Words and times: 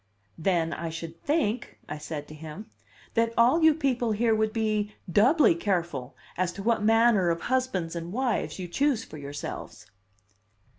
"Then 0.39 0.73
I 0.73 0.89
should 0.89 1.21
think," 1.21 1.77
I 1.87 1.99
said 1.99 2.27
to 2.29 2.33
him, 2.33 2.71
"that 3.13 3.35
all 3.37 3.61
you 3.61 3.75
people 3.75 4.13
here 4.13 4.33
would 4.33 4.51
be 4.51 4.95
doubly 5.07 5.53
careful 5.53 6.15
as 6.37 6.51
to 6.53 6.63
what 6.63 6.81
manner 6.81 7.29
of 7.29 7.41
husbands 7.41 7.95
and 7.95 8.11
wives 8.11 8.57
you 8.57 8.67
chose 8.67 9.03
for 9.03 9.19
yourselves." 9.19 9.85